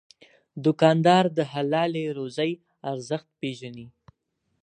دوکاندار 0.65 1.23
د 1.37 1.39
حلال 1.51 1.93
روزي 2.17 2.51
ارزښت 2.91 3.29
پېژني. 3.39 3.87